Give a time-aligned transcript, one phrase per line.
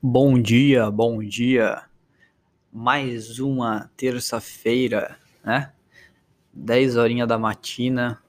[0.00, 1.82] Bom dia, bom dia.
[2.72, 5.72] Mais uma terça-feira, né?
[6.52, 8.22] 10 horinha da matina.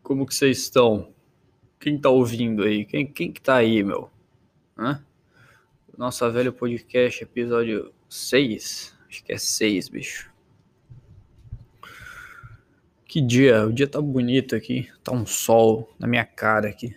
[0.00, 1.12] Como que vocês estão?
[1.80, 2.84] Quem tá ouvindo aí?
[2.84, 4.12] Quem, quem que tá aí, meu?
[4.78, 5.04] Hã?
[5.98, 8.96] Nossa velho podcast, episódio 6.
[9.08, 10.32] Acho que é 6, bicho.
[13.06, 14.88] Que dia, o dia tá bonito aqui.
[15.02, 16.96] Tá um sol na minha cara aqui.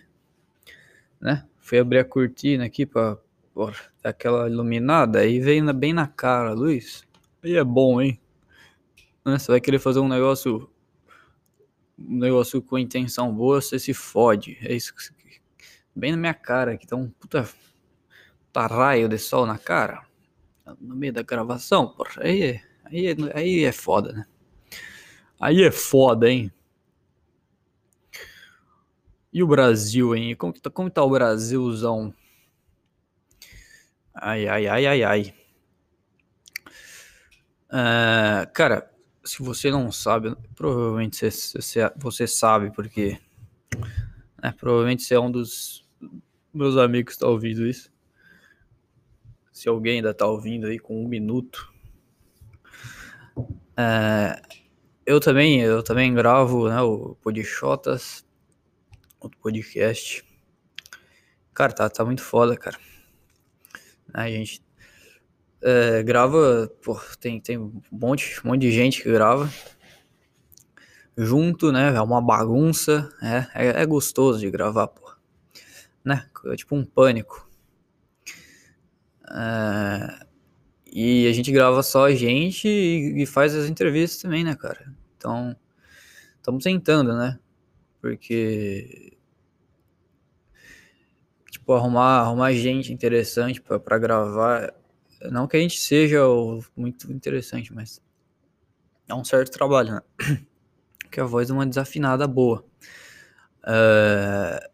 [1.20, 1.44] Né?
[1.66, 3.18] Fui abrir a cortina aqui pra,
[4.00, 5.18] dar aquela iluminada.
[5.18, 7.02] Aí veio bem na cara, Luiz.
[7.42, 8.20] Aí é bom, hein?
[9.24, 10.70] Você vai querer fazer um negócio.
[11.98, 14.56] Um negócio com intenção boa, você se fode.
[14.60, 15.40] É isso que.
[15.92, 16.86] Bem na minha cara aqui.
[16.86, 17.48] Tá um puta.
[18.52, 20.06] Tá raio de sol na cara.
[20.80, 22.22] No meio da gravação, porra.
[22.22, 24.24] Aí, aí, aí é foda, né?
[25.40, 26.52] Aí é foda, hein?
[29.36, 30.34] E o Brasil, hein?
[30.34, 32.10] Como, tá, como tá o Brasilzão?
[34.14, 35.34] Ai, ai, ai, ai, ai.
[37.68, 38.90] Uh, cara,
[39.22, 43.20] se você não sabe, provavelmente você, você, você sabe, porque
[44.42, 45.86] né, provavelmente você é um dos
[46.50, 47.92] meus amigos que está ouvindo isso.
[49.52, 51.70] Se alguém ainda está ouvindo aí com um minuto.
[53.36, 54.40] Uh,
[55.04, 58.25] eu também, eu também gravo né, o Podchotas,
[59.26, 60.24] outro podcast.
[61.52, 62.78] Cara, tá, tá muito foda, cara.
[64.12, 64.62] A gente
[65.62, 69.50] é, grava, pô, tem, tem um monte, um monte de gente que grava
[71.16, 71.94] junto, né?
[71.94, 75.10] É uma bagunça, é, é, é gostoso de gravar, pô.
[76.04, 76.28] Né?
[76.46, 77.48] É tipo um pânico.
[79.28, 80.26] É,
[80.92, 84.94] e a gente grava só a gente e, e faz as entrevistas também, né, cara?
[85.16, 85.56] Então,
[86.36, 87.38] estamos tentando, né?
[88.00, 89.15] Porque
[91.74, 94.72] arrumar arrumar gente interessante para gravar,
[95.30, 96.20] não que a gente seja
[96.76, 98.00] muito interessante, mas
[99.08, 100.00] é um certo trabalho, né?
[101.10, 102.64] Que a voz é uma desafinada boa.
[103.62, 104.68] Uh,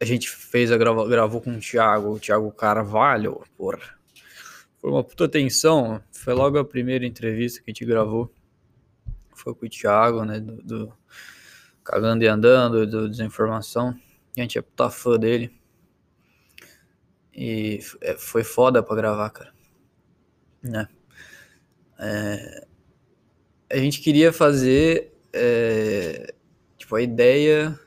[0.00, 3.96] a gente fez a grava, gravou com o Thiago, o Thiago Carvalho, porra
[4.86, 6.00] foi uma puta tensão.
[6.12, 8.32] Foi logo a primeira entrevista que a gente gravou.
[9.34, 10.38] Foi com o Thiago, né?
[10.38, 10.92] Do, do
[11.82, 13.98] Cagando e Andando, do Desinformação.
[14.36, 15.52] A gente é puta fã dele.
[17.34, 19.52] E é, foi foda pra gravar, cara.
[20.62, 20.88] Né?
[21.98, 22.66] É,
[23.70, 25.12] a gente queria fazer.
[25.32, 26.32] É,
[26.78, 27.78] tipo, a ideia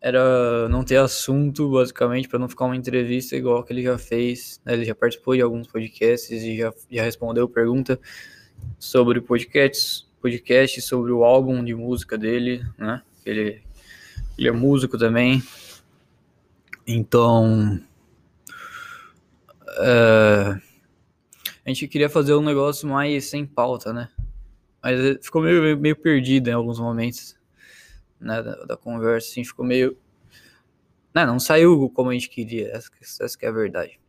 [0.00, 4.60] era não ter assunto, basicamente, para não ficar uma entrevista igual que ele já fez.
[4.64, 4.72] Né?
[4.72, 8.00] Ele já participou de alguns podcasts e já, já respondeu pergunta
[8.78, 13.02] sobre podcasts, podcast sobre o álbum de música dele, né?
[13.24, 13.62] Ele,
[14.42, 15.42] ele é músico também.
[16.86, 17.80] Então.
[19.78, 20.60] Uh,
[21.64, 24.10] a gente queria fazer um negócio mais sem pauta, né?
[24.82, 27.38] Mas ficou meio, meio perdido em alguns momentos
[28.20, 29.96] né, da, da, conversa, assim, ficou meio.
[31.14, 34.00] Né, não saiu como a gente queria, essa, essa que é a verdade.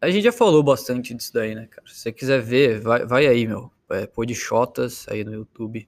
[0.00, 1.86] A gente já falou bastante disso daí, né, cara?
[1.86, 3.70] Se você quiser ver, vai, vai aí, meu.
[3.90, 5.86] É, Podchotas aí no YouTube.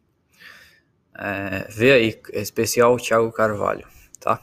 [1.18, 3.86] É, vê aí, especial Thiago Carvalho,
[4.20, 4.40] tá?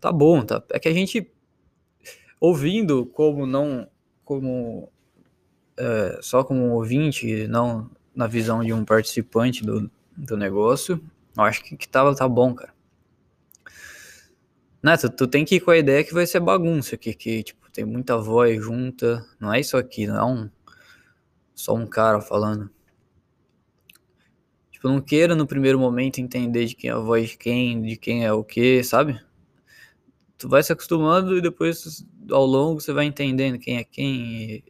[0.00, 0.62] Tá bom, tá?
[0.70, 1.30] É que a gente,
[2.40, 3.88] ouvindo como não,
[4.24, 4.90] como,
[5.76, 11.02] é, só como ouvinte, não na visão de um participante do, do negócio,
[11.36, 12.74] eu acho que, que tá, tá bom, cara.
[14.82, 17.44] Né, tu, tu, tem que ir com a ideia que vai ser bagunça, que, que
[17.44, 20.50] tipo, tem muita voz junta, não é isso aqui, não é um,
[21.54, 22.68] só um cara falando.
[24.82, 27.96] Tipo, não queira no primeiro momento entender de quem é a voz de quem, de
[27.96, 29.22] quem é o que, sabe?
[30.36, 34.64] Tu vai se acostumando e depois, ao longo, você vai entendendo quem é quem e,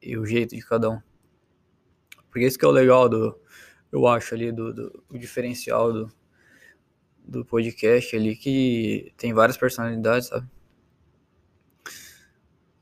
[0.00, 0.98] e o jeito de cada um.
[2.30, 3.38] Porque isso que é o legal do,
[3.92, 6.12] eu acho ali, do, do o diferencial do,
[7.22, 10.48] do podcast ali, que tem várias personalidades, sabe?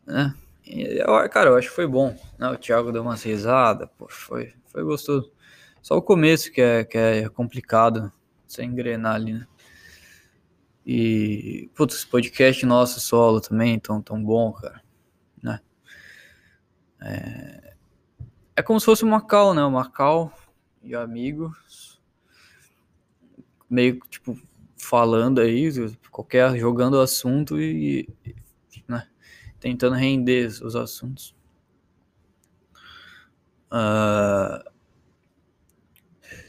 [0.06, 0.32] Né?
[1.32, 2.16] Cara, eu acho que foi bom.
[2.38, 2.48] Né?
[2.48, 5.32] O Thiago deu umas risadas, pô, foi, foi gostoso.
[5.88, 8.12] Só o começo que é, que é complicado,
[8.46, 9.46] sem engrenar ali, né?
[10.84, 14.82] E, putz, esse podcast nosso solo também, tão, tão bom, cara,
[15.42, 15.60] né?
[17.00, 17.74] É,
[18.56, 19.64] é como se fosse uma cal, né?
[19.64, 20.30] Uma cal
[20.82, 21.98] e amigos,
[23.70, 24.38] meio tipo
[24.76, 25.70] falando aí,
[26.10, 28.06] qualquer jogando o assunto e,
[28.86, 29.08] né,
[29.58, 31.34] tentando render os assuntos.
[33.72, 34.77] Uh,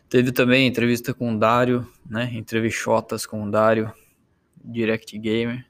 [0.09, 2.29] teve também entrevista com o Dário, né?
[2.33, 3.93] Entrevistotas com o Dário,
[4.57, 5.65] Direct Gamer.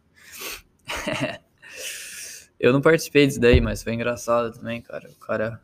[2.60, 5.10] eu não participei disso daí, mas foi engraçado também, cara.
[5.10, 5.62] O cara,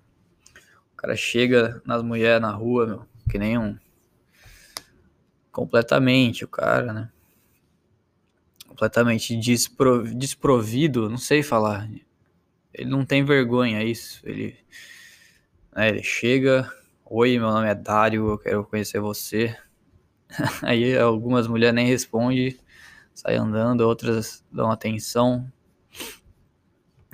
[0.93, 3.77] o cara chega nas mulheres na rua, meu, que nem um.
[5.51, 7.09] Completamente, o cara, né?
[8.67, 11.89] Completamente desprovido, não sei falar.
[12.73, 14.19] Ele não tem vergonha, é isso.
[14.25, 14.53] Ele,
[15.73, 16.69] né, ele chega,
[17.07, 19.55] oi, meu nome é Dário, eu quero conhecer você.
[20.63, 22.57] Aí algumas mulheres nem respondem,
[23.13, 25.51] sai andando, outras dão atenção.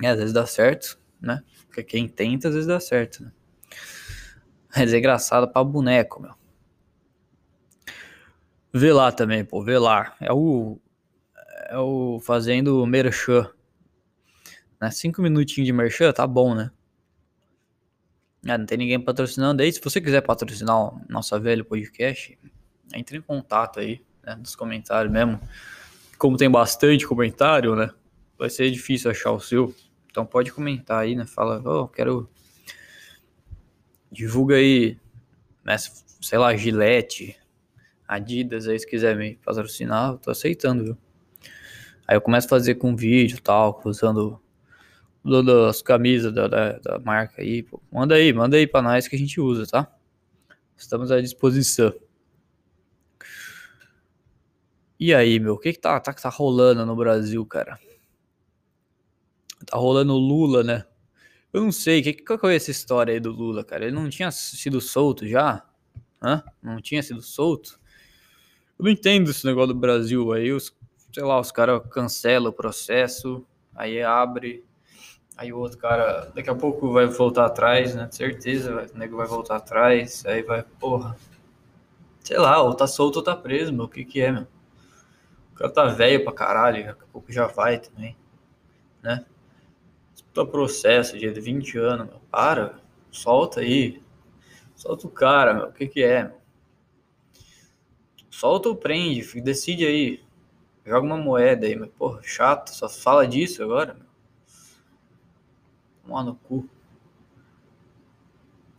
[0.00, 1.42] E às vezes dá certo, né?
[1.66, 3.32] Porque quem tenta, às vezes dá certo, né?
[4.74, 6.34] Mas é engraçado pra boneco, meu.
[8.72, 10.16] Vê lá também, pô, vê lá.
[10.18, 10.80] É o.
[11.68, 13.50] É o fazendo merchan.
[14.80, 14.90] Né?
[14.90, 16.70] Cinco minutinhos de merchan, tá bom, né?
[18.46, 19.72] Ah, não tem ninguém patrocinando aí.
[19.72, 22.38] Se você quiser patrocinar o nosso velho podcast,
[22.94, 25.40] entre em contato aí, né, nos comentários mesmo.
[26.18, 27.90] Como tem bastante comentário, né?
[28.38, 29.74] Vai ser difícil achar o seu.
[30.10, 31.24] Então pode comentar aí, né?
[31.24, 32.28] Fala, oh, quero.
[34.10, 34.98] Divulga aí,
[35.64, 35.76] né?
[36.20, 37.36] sei lá, Gillette,
[38.06, 40.98] Adidas aí, se quiser me patrocinar, eu tô aceitando, viu?
[42.06, 44.38] Aí eu começo a fazer com vídeo tal, usando
[45.68, 47.62] as camisas da, da, da marca aí.
[47.62, 47.80] Pô.
[47.90, 49.92] Manda aí, manda aí pra nós que a gente usa, tá?
[50.76, 51.92] Estamos à disposição.
[54.98, 57.78] E aí, meu, o que que tá, tá, tá rolando no Brasil, cara?
[59.66, 60.84] Tá rolando Lula, né?
[61.52, 63.84] Eu não sei, que, qual é essa história aí do Lula, cara?
[63.84, 65.64] Ele não tinha sido solto já?
[66.22, 66.42] Hã?
[66.62, 67.80] Não tinha sido solto?
[68.78, 70.74] Eu não entendo esse negócio do Brasil aí, os,
[71.12, 74.64] sei lá, os caras cancelam o processo, aí abre,
[75.36, 78.08] aí o outro cara daqui a pouco vai voltar atrás, né?
[78.10, 81.16] Certeza, o nego vai voltar atrás, aí vai, porra.
[82.20, 84.46] Sei lá, ou tá solto ou tá preso, meu, o que que é, meu?
[85.52, 88.16] O cara tá velho pra caralho, daqui a pouco já vai também,
[89.02, 89.24] né?
[90.12, 92.20] Disputa processo de 20 anos, meu.
[92.30, 92.80] Para,
[93.10, 94.02] solta aí.
[94.74, 95.66] Solta o cara, meu.
[95.66, 96.40] O que que é, meu?
[98.30, 100.24] Solta ou prende, decide aí.
[100.84, 101.88] Joga uma moeda aí, meu.
[101.88, 103.96] Porra, chato, só fala disso agora,
[106.12, 106.22] meu.
[106.22, 106.68] Toma no cu.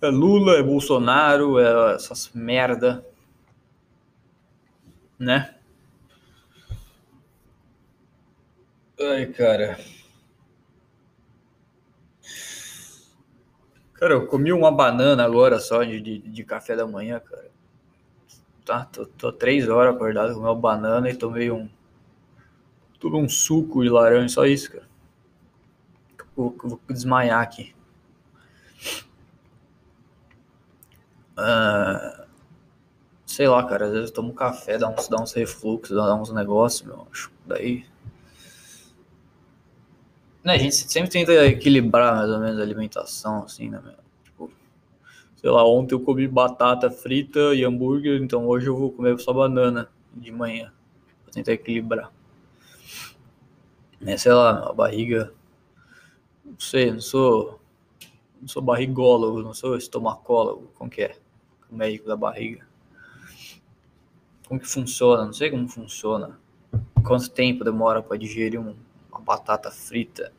[0.02, 3.04] É Lula, é Bolsonaro, é essas merda.
[5.18, 5.56] Né?
[9.00, 9.80] Ai, cara.
[13.94, 17.50] Cara, eu comi uma banana agora só de, de, de café da manhã, cara.
[18.66, 21.70] Tá, tô, tô, três horas acordado com uma banana e tomei um.
[23.00, 24.93] Tomei um suco de laranja, só isso, cara.
[26.36, 27.74] Vou, vou desmaiar aqui.
[31.38, 32.26] Uh,
[33.26, 36.32] sei lá, cara, às vezes eu tomo café, dá uns, dá uns refluxos, dá uns
[36.32, 37.08] negócios, meu.
[37.46, 37.86] Daí
[40.44, 43.94] né, a gente sempre tenta equilibrar mais ou menos a alimentação, assim, né, meu?
[44.24, 44.52] Tipo,
[45.38, 49.32] sei lá, ontem eu comi batata frita e hambúrguer, então hoje eu vou comer só
[49.32, 50.72] banana de manhã.
[51.24, 52.12] Vou tentar equilibrar.
[54.02, 55.34] Né, sei lá, a barriga.
[56.54, 57.60] Não sei, não sou.
[58.42, 61.18] Não sou barrigólogo, não sou estomacólogo, como que é?
[61.72, 62.68] O médico da barriga.
[64.48, 65.26] Como que funciona?
[65.26, 66.40] Não sei como funciona.
[67.06, 68.76] Quanto tempo demora para digerir um
[69.14, 70.34] uma batata frita.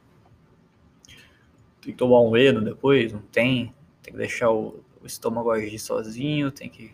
[1.81, 3.13] Tem que tomar um eno depois?
[3.13, 3.73] Não tem.
[4.03, 6.93] Tem que deixar o, o estômago agir sozinho, tem que.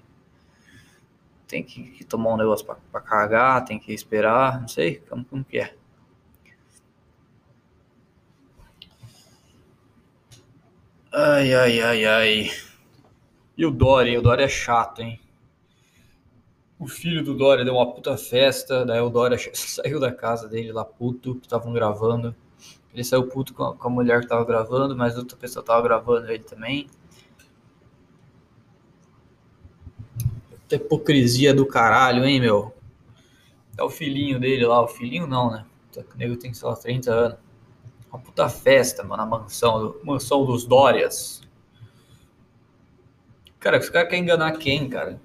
[1.49, 5.59] Tem que, tomar um negócio pra cagar, tem que esperar, não sei como, como que
[5.59, 5.75] é.
[11.13, 12.51] Ai, ai, ai, ai.
[13.57, 14.17] E o Dory?
[14.17, 15.21] O Dory é chato, hein?
[16.79, 20.73] O filho do Dória deu uma puta festa, daí o Dória saiu da casa dele
[20.73, 22.35] lá puto, que estavam gravando.
[22.95, 25.83] Ele saiu puto com a, com a, mulher que tava gravando, mas outra pessoa tava
[25.83, 26.89] gravando ele também.
[30.49, 32.73] Puta hipocrisia do caralho, hein, meu?
[33.77, 35.67] É o filhinho dele lá, o filhinho não, né?
[35.97, 37.50] O nego tem, sei lá, 30 anos.
[38.11, 41.43] Uma puta festa, mano, na mansão, mansão dos Dórias.
[43.61, 45.21] Cara, esse cara quer enganar quem, cara?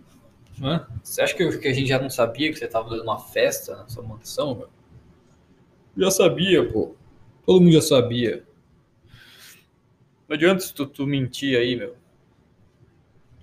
[0.61, 0.85] Hã?
[1.03, 3.87] Você acha que, a gente já não sabia que você estava dando uma festa na
[3.87, 4.69] sua mansão, meu?
[5.97, 6.95] Já sabia, pô.
[7.45, 8.43] Todo mundo já sabia.
[10.27, 11.95] Não adianta tu, tu mentir aí, meu.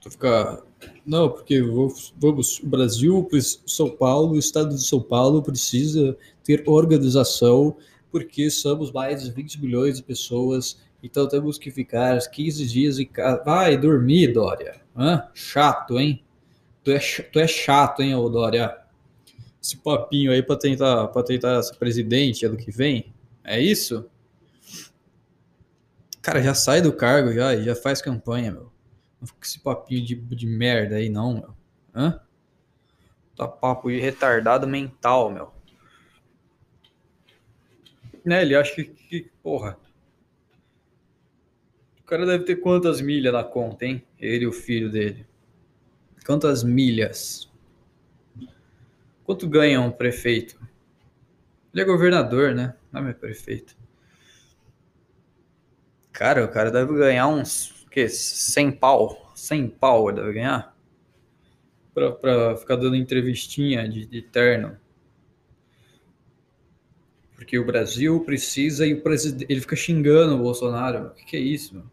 [0.01, 0.61] Tu ficar.
[1.07, 3.29] Não, porque vamos, o Brasil,
[3.67, 7.77] São Paulo, o estado de São Paulo precisa ter organização,
[8.13, 13.07] porque somos mais de 20 milhões de pessoas, então temos que ficar 15 dias em
[13.07, 13.43] casa.
[13.43, 14.81] Vai dormir, Dória.
[14.97, 15.29] Hã?
[15.35, 16.23] Chato, hein?
[16.85, 18.83] Tu é, tu é chato, hein, ô Dória?
[19.63, 23.15] esse papinho aí para tentar, para tentar ser presidente ano que vem?
[23.45, 24.11] É isso?
[26.21, 28.73] Cara, já sai do cargo já e já faz campanha, meu.
[29.21, 31.55] Não fica com esse papinho de, de merda aí, não, meu.
[31.95, 32.21] Hã?
[33.37, 35.53] Tá papo de retardado mental, meu.
[38.25, 39.77] Né, ele acha que, que porra.
[42.01, 44.05] O cara deve ter quantas milhas na conta, hein?
[44.19, 45.27] Ele e o filho dele.
[46.25, 47.51] Quantas milhas?
[49.25, 50.61] Quanto ganha um prefeito?
[51.73, 52.75] Ele é governador, né?
[52.93, 53.77] Não é prefeito.
[56.13, 59.33] Cara, o cara deve ganhar uns, que, 100 pau.
[59.35, 60.77] 100 pau ele deve ganhar.
[61.95, 64.79] Pra, pra ficar dando entrevistinha de, de terno.
[67.43, 69.47] Porque o Brasil precisa e o presidente.
[69.49, 71.09] Ele fica xingando o Bolsonaro.
[71.09, 71.85] O que, que é isso, meu?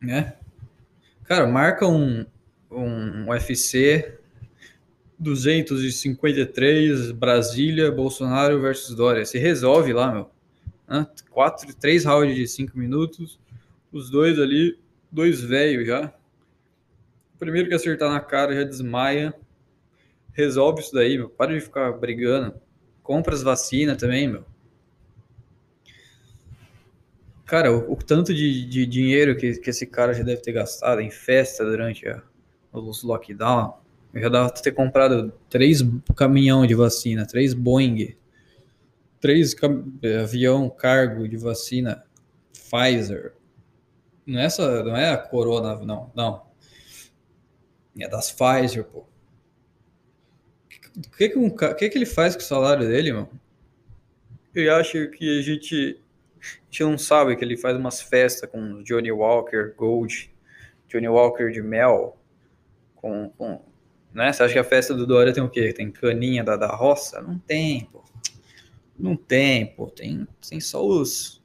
[0.00, 0.36] Né?
[1.24, 2.24] Cara, marca um,
[2.70, 4.20] um UFC
[5.18, 9.26] 253 Brasília, Bolsonaro versus Dória.
[9.26, 10.30] Se resolve lá, meu.
[11.30, 13.40] Quatro, três rounds de cinco minutos.
[13.90, 14.78] Os dois ali,
[15.10, 16.14] dois velhos já.
[17.34, 19.34] O primeiro que acertar na cara já desmaia.
[20.36, 21.30] Resolve isso daí, meu.
[21.30, 22.60] Para de ficar brigando.
[23.02, 24.44] Compra as vacinas também, meu.
[27.46, 31.00] Cara, o, o tanto de, de dinheiro que, que esse cara já deve ter gastado
[31.00, 32.22] em festa durante a,
[32.70, 33.78] os lockdown.
[34.12, 35.80] Eu já dava ter comprado três
[36.14, 38.14] caminhão de vacina, três Boeing,
[39.18, 39.56] três
[40.22, 42.04] avião cargo de vacina
[42.52, 43.32] Pfizer.
[44.26, 46.46] Não é essa, não é a Corona, não, não.
[47.98, 49.06] É das Pfizer, pô.
[50.96, 53.28] O que que, um, que que ele faz com o salário dele, mano?
[54.54, 56.00] Eu acho que a gente
[56.40, 60.30] a gente não sabe que ele faz umas festas com Johnny Walker Gold,
[60.88, 62.16] Johnny Walker de mel,
[62.94, 63.60] com, com
[64.16, 64.32] né?
[64.32, 65.74] Você acha que a festa do Dória tem o quê?
[65.74, 67.20] Tem caninha da, da roça?
[67.20, 68.02] Não tem, pô.
[68.98, 69.90] Não tem, pô.
[69.90, 71.42] Tem, tem só os,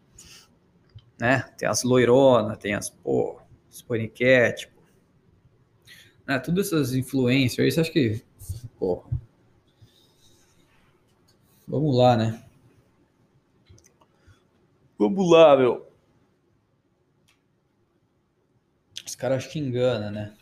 [1.20, 1.43] né?
[1.58, 4.81] Tem as loironas, tem as, pô, os paniquete, pô.
[6.25, 6.39] Né?
[6.39, 8.22] Todas essas influências aí, você acha que,
[8.79, 9.03] pô,
[11.71, 12.43] vamos lá, né?
[14.99, 15.87] Vamos lá, meu.
[19.05, 20.33] Os caras que engana, né?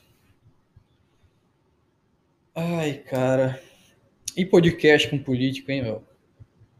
[2.55, 3.62] Ai, cara.
[4.36, 6.03] E podcast com político, hein, meu?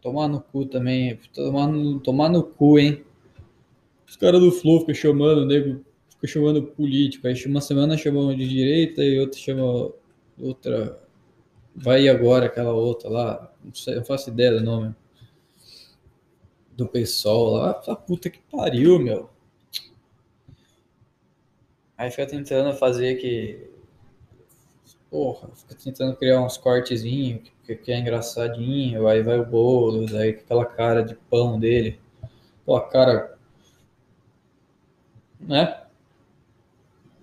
[0.01, 1.18] Tomar no cu também.
[1.34, 3.03] Tomar no, tomar no cu, hein?
[4.08, 5.86] Os caras do Flow ficam chamando, nego.
[6.10, 7.27] Fica chamando político.
[7.27, 9.91] Aí uma semana chamam de direita e outra chama
[10.38, 11.00] outra.
[11.82, 13.54] Vai agora aquela outra lá.
[13.64, 14.94] Não, sei, não faço ideia do nome
[16.76, 17.82] do pessoal lá.
[17.88, 19.30] A puta que pariu, meu.
[21.98, 23.70] Aí fica tentando fazer que.
[25.10, 29.08] Porra, fica tentando criar uns cortezinhos que, que é engraçadinho.
[29.08, 31.98] Aí vai o bolo, aí aquela cara de pão dele.
[32.66, 33.38] Pô, a cara.
[35.40, 35.82] Né?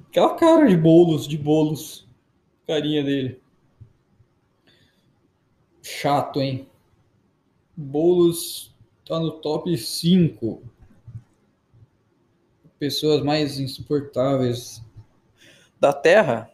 [0.08, 2.08] Aquela cara de bolos, de bolos.
[2.66, 3.45] Carinha dele.
[5.88, 6.68] Chato, hein?
[7.76, 8.74] Bolos
[9.06, 10.60] tá no top 5
[12.76, 14.82] pessoas mais insuportáveis
[15.78, 16.50] da Terra.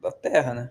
[0.00, 0.70] Da Terra, né?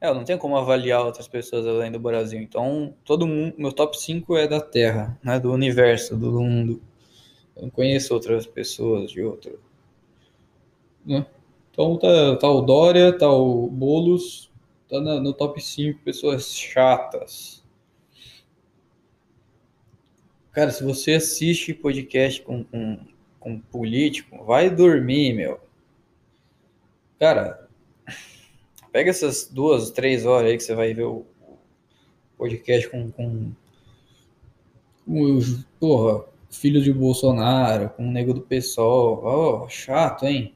[0.00, 2.40] É, eu não tenho como avaliar outras pessoas além do Brasil.
[2.40, 6.80] Então, todo mundo, meu top 5 é da Terra, né, do universo, do mundo.
[7.54, 9.60] Eu não conheço outras pessoas de outro.
[11.04, 11.26] Né?
[11.70, 14.49] Então tá, tá o Dória, tá o Bolos,
[14.90, 17.62] tá no top 5 pessoas chatas.
[20.52, 22.98] Cara, se você assiste podcast com, com,
[23.38, 25.60] com político, vai dormir, meu.
[27.20, 27.68] Cara,
[28.90, 31.24] pega essas duas, três horas aí que você vai ver o
[32.36, 33.52] podcast com, com,
[35.06, 35.40] com
[35.78, 39.20] porra, filho de Bolsonaro, com o nego do PSOL.
[39.22, 40.52] Ó, oh, chato, hein?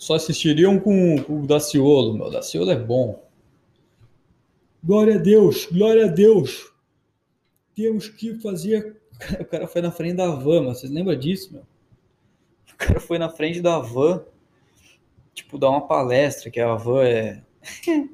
[0.00, 2.30] Só assistiriam com, com o Daciolo, meu.
[2.30, 3.22] Daciolo é bom.
[4.82, 6.72] Glória a Deus, glória a Deus.
[7.76, 8.98] Temos que fazer.
[9.38, 11.62] O cara foi na frente da van, mas vocês lembram disso, meu?
[12.72, 14.24] O cara foi na frente da van,
[15.34, 17.42] tipo, dar uma palestra, que a van é.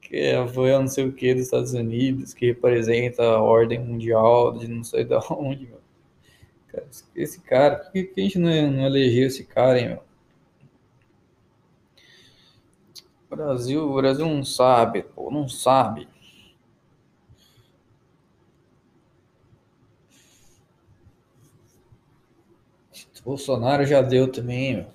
[0.00, 3.80] que a van é não sei o que dos Estados Unidos, que representa a ordem
[3.80, 5.80] mundial de não sei de onde, meu.
[7.16, 10.05] esse cara, por que, que a gente não, não elegeu esse cara, hein, meu?
[13.28, 16.08] Brasil, Brasil não sabe, pô, não sabe.
[23.26, 24.86] Bolsonaro já deu também.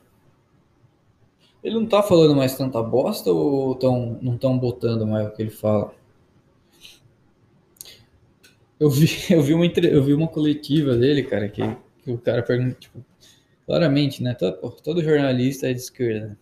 [1.61, 5.41] Ele não tá falando mais tanta bosta ou tão, não estão botando mais o que
[5.41, 5.93] ele fala?
[8.79, 11.61] Eu vi, eu vi, uma, eu vi uma coletiva dele, cara, que,
[12.03, 13.03] que o cara pergunta, tipo,
[13.65, 14.33] claramente, né?
[14.33, 16.37] Todo, todo jornalista é de esquerda, né?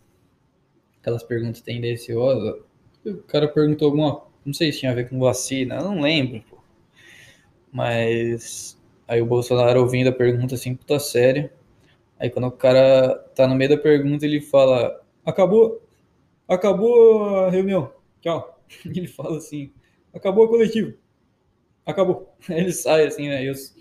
[1.02, 2.62] Aquelas perguntas tendenciosas.
[3.06, 4.24] O cara perguntou alguma.
[4.46, 6.58] Não sei se tinha a ver com vacina, eu não lembro, pô.
[7.72, 8.78] Mas.
[9.08, 11.52] Aí o Bolsonaro ouvindo a pergunta assim, puta séria.
[12.20, 15.82] Aí quando o cara tá no meio da pergunta, ele fala: Acabou,
[16.48, 18.62] acabou a reunião, tchau.
[18.86, 19.72] Ele fala assim:
[20.14, 20.94] Acabou a coletiva,
[21.86, 22.36] acabou.
[22.50, 23.44] Aí ele sai assim, né?
[23.46, 23.74] E os,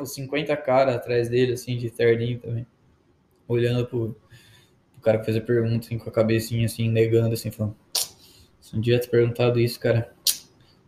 [0.00, 2.66] os 50 caras atrás dele, assim, de terninho também,
[3.46, 4.16] olhando pro,
[5.00, 7.74] pro cara que fez a pergunta, assim, com a cabecinha assim, negando, assim, falando:
[8.60, 10.12] Se um dia te perguntado isso, cara,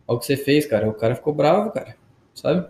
[0.07, 0.87] olha o que você fez, cara.
[0.87, 1.97] O cara ficou bravo, cara,
[2.33, 2.67] sabe?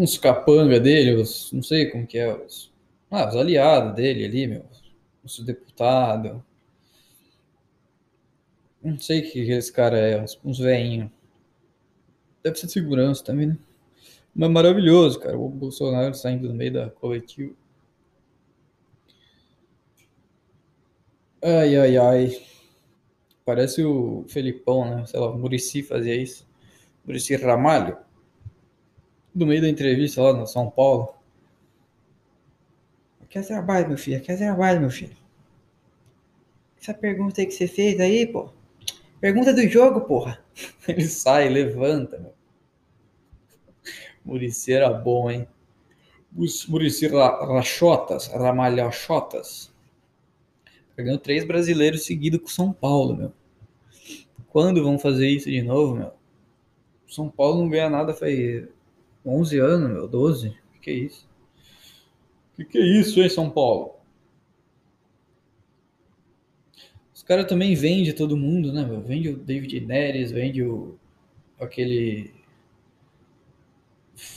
[0.00, 2.72] uns capanga dele, os, não sei como que é, os,
[3.10, 4.64] ah, os aliados dele ali, meu,
[5.22, 6.40] os deputados.
[8.82, 11.10] Não sei o que esse cara é, uns, uns veinhos.
[12.42, 13.58] Deve ser de segurança também, né?
[14.34, 15.38] Mas maravilhoso, cara.
[15.38, 17.52] O Bolsonaro saindo no meio da coletiva.
[21.42, 22.26] Ai, ai, ai.
[23.44, 25.04] Parece o Felipão, né?
[25.06, 26.48] Sei lá, o Murici fazia isso.
[27.04, 27.98] Murici Ramalho
[29.34, 31.14] do meio da entrevista lá no São Paulo.
[33.30, 34.20] Quer trabalho, meu filho?
[34.20, 35.16] Quer trabalho, meu filho?
[36.80, 38.50] Essa pergunta aí que você fez aí, pô.
[39.20, 40.42] Pergunta do jogo, porra.
[40.88, 42.34] Ele sai, levanta, meu.
[44.24, 45.46] Murici era bom, hein?
[46.68, 48.28] Murici Rachotas,
[51.00, 51.04] Ramalhachotas.
[51.04, 53.32] Ganhou três brasileiros seguidos com São Paulo, meu.
[54.48, 56.12] Quando vão fazer isso de novo, meu?
[57.06, 58.68] São Paulo não ganha nada faz
[59.24, 60.50] 11 anos, meu, 12.
[60.74, 61.28] Que que é isso?
[62.54, 63.94] Que que é isso, hein, São Paulo?
[67.14, 69.00] Os caras também vendem todo mundo, né, meu?
[69.00, 70.98] Vende o David Neres, vende o
[71.58, 72.32] aquele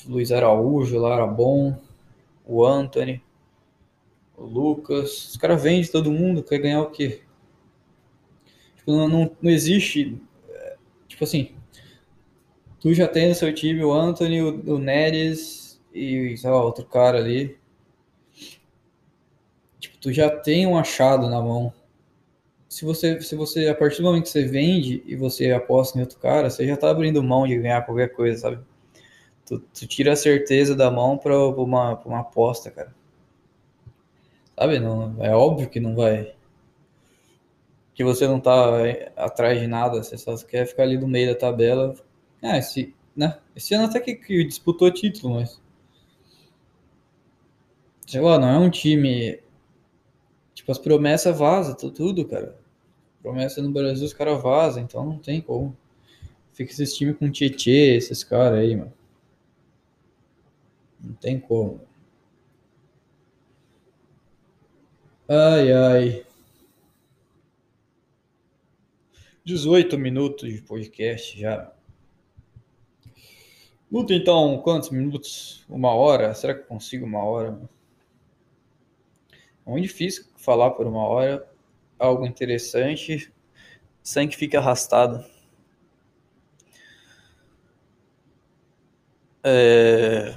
[0.06, 1.78] Luiz Araújo lá era bom,
[2.45, 3.21] o Anthony,
[4.38, 5.30] o Lucas.
[5.30, 7.22] Os caras vendem todo mundo, quer ganhar o quê?
[8.78, 10.19] Tipo, não, não, não existe.
[10.50, 10.76] É,
[11.08, 11.56] tipo assim,
[12.80, 16.86] tu já tem no seu time o Anthony, o, o Neres e, sei lá, outro
[16.86, 17.58] cara ali.
[19.80, 21.74] Tipo, tu já tem um achado na mão.
[22.67, 26.02] Se você, se você, a partir do momento que você vende e você aposta em
[26.02, 28.60] outro cara, você já tá abrindo mão de ganhar qualquer coisa, sabe?
[29.46, 32.93] Tu, tu tira a certeza da mão pra, pra, uma, pra uma aposta, cara.
[34.63, 34.80] Sabe?
[34.80, 36.34] Não, é óbvio que não vai.
[37.93, 38.54] Que você não tá
[39.17, 41.93] atrás de nada, você só quer ficar ali no meio da tabela,
[42.41, 43.39] é, esse, né?
[43.54, 45.62] Esse ano até que, que disputou título, mas.
[48.08, 49.38] Sei lá, não é um time.
[50.54, 52.58] Tipo, as promessas vazam, tudo, cara.
[53.21, 55.76] Promessa no Brasil, os caras vazam, então não tem como.
[56.54, 58.93] Fica esses times com Tietê, esses caras aí, mano.
[61.04, 61.82] Não tem como.
[65.27, 66.25] Ai, ai.
[69.45, 71.71] 18 minutos de podcast já.
[73.89, 75.63] Luta então, quantos minutos?
[75.69, 76.33] Uma hora?
[76.33, 77.57] Será que consigo uma hora?
[79.65, 81.47] É muito difícil falar por uma hora
[81.97, 83.31] algo interessante
[84.01, 85.23] sem que fique arrastado.
[89.41, 90.36] É...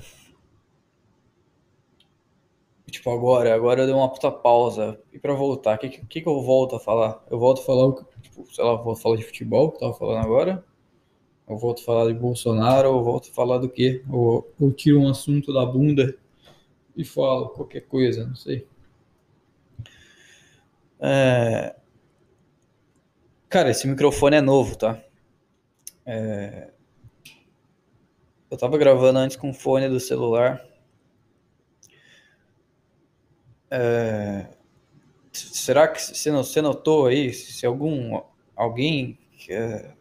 [3.07, 4.99] Tipo, agora, agora eu dei uma puta pausa.
[5.12, 7.25] E pra voltar, o que, que, que eu volto a falar?
[7.31, 10.25] Eu volto a falar, tipo, sei lá, vou falar de futebol, que eu tava falando
[10.25, 10.64] agora
[11.49, 14.03] eu volto a falar de Bolsonaro, ou volto a falar do quê?
[14.11, 16.19] Ou, ou tiro um assunto da bunda
[16.97, 18.66] e falo qualquer coisa, não sei.
[20.99, 21.77] É...
[23.49, 25.01] Cara, esse microfone é novo, tá?
[26.05, 26.71] É...
[28.51, 30.66] Eu tava gravando antes com o fone do celular.
[33.71, 34.47] É...
[35.33, 38.21] Será que você notou aí se algum
[38.57, 39.19] alguém
[39.51, 39.93] é,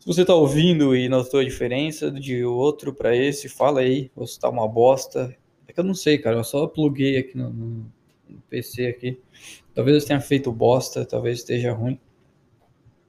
[0.00, 4.26] se você tá ouvindo e notou a diferença de outro para esse, fala aí, ou
[4.26, 5.36] se tá uma bosta.
[5.68, 7.92] É que eu não sei, cara, eu só pluguei aqui no, no,
[8.26, 9.20] no PC aqui.
[9.74, 12.00] Talvez eu tenha feito bosta, talvez esteja ruim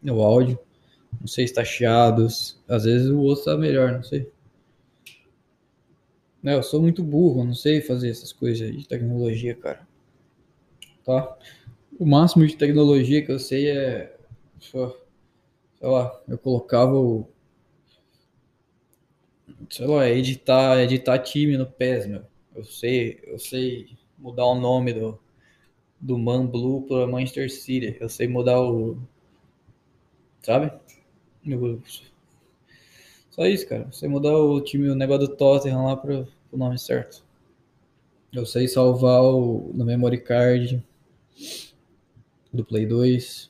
[0.03, 0.59] o áudio.
[1.17, 2.27] Não sei se tá chiado,
[2.67, 4.29] às vezes o outro tá melhor, não sei.
[6.41, 9.87] Não, eu sou muito burro, não sei fazer essas coisas de tecnologia, cara.
[11.05, 11.37] Tá?
[11.99, 14.17] O máximo de tecnologia que eu sei é
[15.81, 17.27] sei lá, eu colocava o.
[19.69, 22.23] Sei lá, editar, editar time no PES, meu.
[22.55, 25.19] Eu sei, eu sei mudar o nome do,
[25.99, 27.97] do Man Blue para Manchester City.
[27.99, 28.97] Eu sei mudar o.
[30.41, 30.71] Sabe?
[33.31, 33.91] Só isso, cara.
[33.91, 37.23] Sei mudar o time, o negócio do Tottenham lá para o nome certo.
[38.31, 40.83] Eu sei salvar o, no memory card
[42.53, 43.49] do Play 2.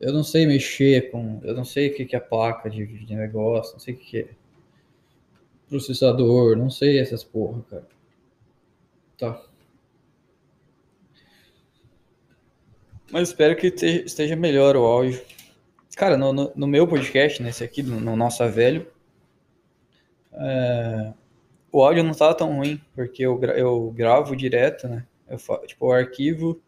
[0.00, 1.40] Eu não sei mexer com.
[1.42, 4.04] Eu não sei o que, que é placa de, de negócio, não sei o que,
[4.04, 4.28] que é
[5.68, 7.88] processador, não sei essas porra, cara.
[9.18, 9.42] Tá.
[13.10, 15.20] Mas espero que esteja melhor o áudio.
[15.96, 18.86] Cara, no, no, no meu podcast, nesse aqui, no, no Nossa Velho,
[20.30, 21.14] é,
[21.72, 25.06] o áudio não tá tão ruim, porque eu, eu gravo direto, né?
[25.26, 26.60] Eu, tipo, o arquivo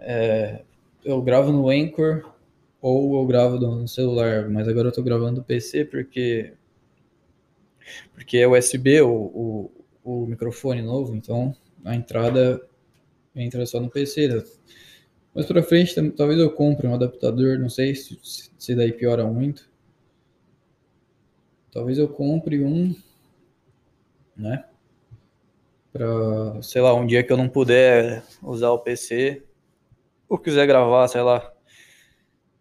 [0.00, 0.62] é,
[1.04, 2.32] eu gravo no Anchor
[2.80, 6.54] ou eu gravo no celular, mas agora eu tô gravando no PC porque
[8.14, 9.70] porque é USB o, o,
[10.02, 12.66] o microfone novo, então a entrada
[13.36, 14.28] entra só no PC.
[14.28, 14.42] Né?
[15.34, 18.18] Mas para frente talvez eu compre um adaptador, não sei se,
[18.56, 19.68] se daí piora muito.
[21.72, 22.94] Talvez eu compre um,
[24.36, 24.64] né?
[25.92, 29.42] Para, sei lá, um dia que eu não puder usar o PC,
[30.28, 31.52] ou quiser gravar, sei lá,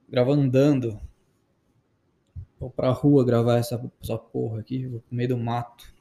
[0.09, 0.99] gravar andando,
[2.59, 5.92] ou pra rua gravar essa, essa porra aqui, vou pro meio do mato.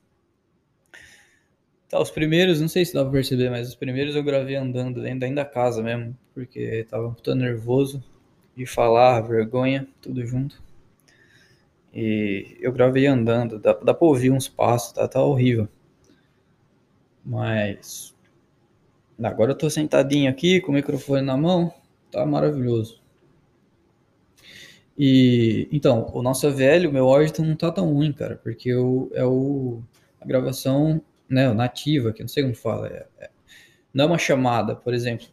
[1.92, 5.02] Tá, os primeiros, não sei se dá pra perceber, mas os primeiros eu gravei andando
[5.02, 8.02] dentro da casa mesmo, porque tava muito nervoso
[8.57, 10.62] de falar, vergonha, tudo junto.
[11.92, 15.68] E eu gravei andando, dá, dá pra ouvir uns passos, tá, tá horrível.
[17.22, 18.16] Mas
[19.22, 21.74] agora eu tô sentadinho aqui com o microfone na mão,
[22.11, 23.02] tá maravilhoso.
[24.96, 29.11] E então, o nosso velho, o meu áudio não tá tão ruim, cara, porque eu,
[29.12, 29.83] é o,
[30.18, 33.31] a gravação né, nativa, que não sei como fala, é, é,
[33.93, 35.27] não é uma chamada, por exemplo,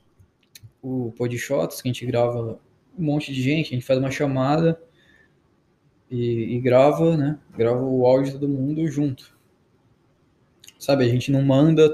[0.81, 2.59] o Podshots, que a gente grava
[2.97, 4.81] um monte de gente, a gente faz uma chamada
[6.09, 9.37] e, e grava, né, grava o áudio de todo mundo junto.
[10.77, 11.93] Sabe, a gente não manda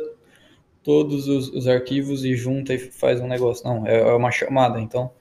[0.84, 4.80] todos os, os arquivos e junta e faz um negócio, não, é, é uma chamada,
[4.80, 5.12] então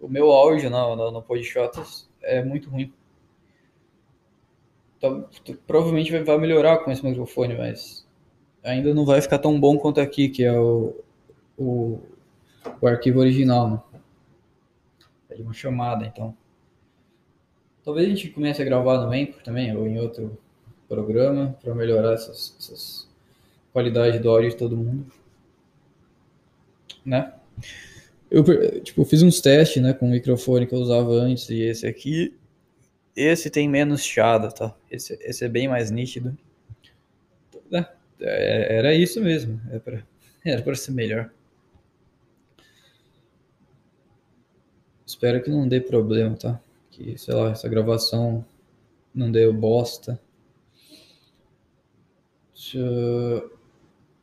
[0.00, 2.92] o meu áudio no, no, no Podshots é muito ruim.
[5.00, 5.26] Então,
[5.66, 8.06] provavelmente vai melhorar com esse microfone, mas
[8.62, 10.94] ainda não vai ficar tão bom quanto aqui, que é o,
[11.56, 11.98] o,
[12.78, 14.00] o arquivo original, né?
[15.30, 16.36] É de uma chamada, então.
[17.82, 20.36] Talvez a gente comece a gravar no Anchor também, ou em outro
[20.86, 23.08] programa, para melhorar essas, essas
[23.72, 25.06] qualidades do áudio de todo mundo.
[27.02, 27.32] Né?
[28.30, 28.44] Eu,
[28.82, 32.34] tipo, fiz uns testes, né, com o microfone que eu usava antes e esse aqui.
[33.14, 34.74] Esse tem menos chiado, tá?
[34.90, 36.36] Esse, esse é bem mais nítido.
[37.72, 37.86] É,
[38.20, 39.60] é era isso mesmo.
[39.66, 40.02] Era é pra,
[40.44, 41.30] era pra ser melhor.
[45.06, 46.60] Espero que não dê problema, tá?
[46.90, 48.44] Que, sei lá, essa gravação
[49.14, 50.20] não deu bosta.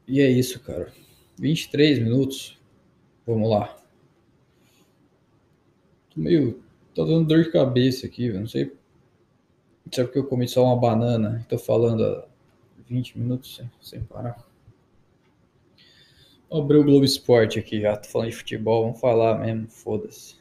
[0.07, 0.91] E é isso, cara.
[1.37, 2.57] 23 minutos.
[3.25, 3.77] Vamos lá
[6.17, 6.61] meio.
[6.97, 8.39] Tá dando dor de cabeça aqui, velho.
[8.39, 8.73] Não sei.
[9.91, 12.25] Se é porque eu comi só uma banana e tô falando há
[12.89, 14.43] 20 minutos sem, sem parar.
[16.51, 20.37] Abri o Globo Esporte aqui já, tô falando de futebol, vamos falar mesmo, foda-se.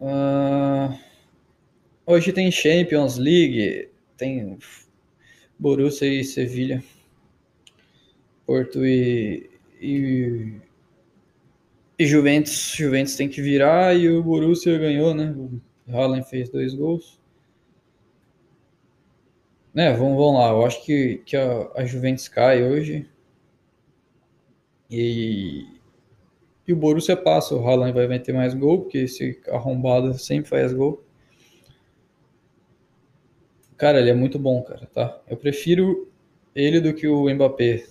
[0.00, 0.98] Uh,
[2.06, 4.58] hoje tem Champions League, tem
[5.58, 6.82] Borussia e Sevilha,
[8.46, 10.60] Porto e, e
[11.98, 15.34] e Juventus, Juventus tem que virar e o Borussia ganhou, né?
[15.36, 17.18] O Haaland fez dois gols.
[19.72, 20.50] Né, vamos, vamos lá.
[20.50, 23.08] Eu acho que, que a, a Juventus cai hoje.
[24.90, 25.66] E,
[26.66, 27.54] e o Borussia passa.
[27.54, 31.02] O Haaland vai meter mais gol, porque esse arrombado sempre faz gol.
[33.76, 35.20] Cara, ele é muito bom, cara, tá?
[35.28, 36.10] Eu prefiro
[36.54, 37.84] ele do que o Mbappé.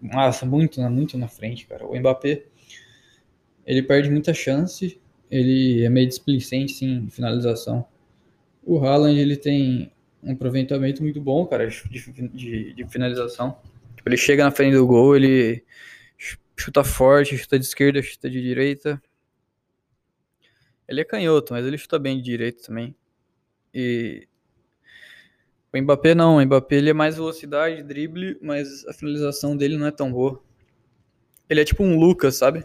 [0.00, 1.86] Nossa, muito, muito na frente, cara.
[1.86, 2.44] O Mbappé
[3.66, 5.00] ele perde muita chance,
[5.30, 7.84] ele é meio displicente sim, em finalização.
[8.64, 9.90] O Haaland, ele tem
[10.22, 13.58] um aproveitamento muito bom, cara, de, de, de finalização.
[13.96, 15.64] Tipo, ele chega na frente do gol, ele
[16.56, 19.02] chuta forte, chuta de esquerda, chuta de direita.
[20.88, 22.94] Ele é canhoto, mas ele chuta bem de direita também.
[23.74, 24.28] E
[25.72, 29.86] o Mbappé não, o Mbappé ele é mais velocidade, drible, mas a finalização dele não
[29.86, 30.40] é tão boa.
[31.50, 32.64] Ele é tipo um Lucas, sabe?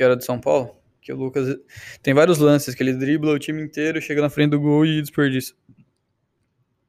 [0.00, 1.58] Que era de São Paulo, que o Lucas
[2.02, 4.98] tem vários lances que ele dribla o time inteiro, chega na frente do gol e
[4.98, 5.52] desperdiça.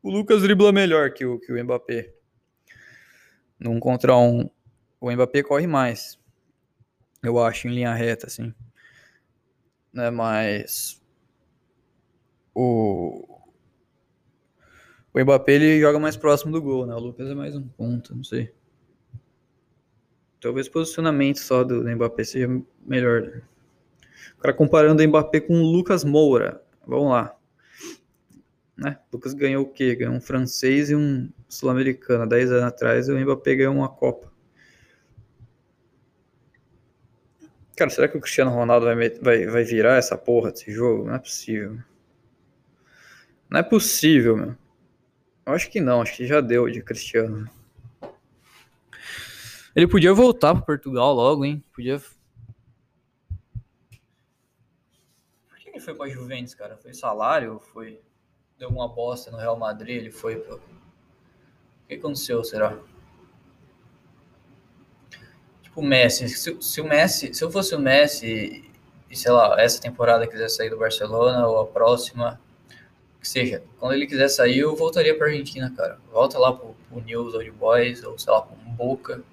[0.01, 2.13] O Lucas dribla melhor que o, que o Mbappé.
[3.59, 4.49] Num contra um,
[5.01, 6.17] o Mbappé corre mais.
[7.21, 8.53] Eu acho, em linha reta, assim.
[9.91, 11.03] Né, mas
[12.55, 13.27] o
[15.13, 16.95] o Mbappé ele joga mais próximo do gol, né?
[16.95, 18.55] O Lucas é mais um ponto, não sei.
[20.41, 22.49] Talvez o posicionamento só do, Mbappé seja
[22.83, 23.21] melhor.
[23.21, 23.41] Né?
[24.39, 26.63] Agora comparando o Mbappé com o Lucas Moura.
[26.85, 27.37] Vamos lá.
[28.75, 28.97] Né?
[29.11, 29.95] O Lucas ganhou o quê?
[29.95, 32.27] Ganhou um francês e um sul-americano.
[32.27, 34.31] Dez anos atrás o Mbappé ganhou uma Copa.
[37.75, 41.05] Cara, será que o Cristiano Ronaldo vai, vai, vai virar essa porra desse jogo?
[41.05, 41.77] Não é possível.
[43.47, 44.55] Não é possível, meu.
[45.45, 47.47] Eu acho que não, acho que já deu de Cristiano.
[49.75, 51.63] Ele podia voltar para Portugal logo, hein?
[51.73, 52.01] Podia.
[55.47, 56.75] Por que ele foi para Juventus, cara?
[56.77, 57.59] Foi salário?
[57.71, 58.01] Foi.
[58.57, 59.97] Deu uma bosta no Real Madrid?
[59.97, 60.55] Ele foi pra...
[60.55, 60.59] O
[61.87, 62.77] que aconteceu, será?
[65.61, 66.27] Tipo, o Messi.
[66.27, 67.33] Se, se o Messi.
[67.33, 68.69] Se eu fosse o Messi
[69.09, 72.39] e, sei lá, essa temporada quiser sair do Barcelona ou a próxima
[73.21, 75.99] que seja, quando ele quiser sair, eu voltaria pra Argentina, cara.
[76.11, 79.23] Volta lá pro, pro News Old Boys, ou sei lá, pro Boca.